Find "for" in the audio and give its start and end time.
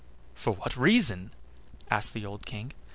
0.33-0.53